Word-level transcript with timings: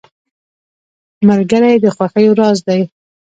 ملګری 1.27 1.73
د 1.83 1.85
خوښیو 1.95 2.37
راز 2.39 2.57
دی. 2.67 2.81